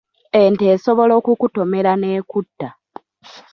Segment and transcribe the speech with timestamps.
[0.45, 2.69] Ente esobola okukutomera n’ekutta.